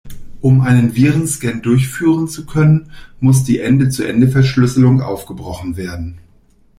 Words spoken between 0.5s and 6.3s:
einen Virenscan durchführen zu können, muss die Ende-zu-Ende-Verschlüsselung aufgebrochen werden.